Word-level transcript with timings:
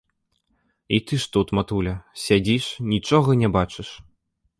І 0.97 0.99
ты 1.09 1.19
ж 1.23 1.29
тут, 1.35 1.47
матуля, 1.57 1.93
сядзіш, 2.23 2.65
нічога 2.95 3.37
не 3.43 3.49
бачыш. 3.59 3.89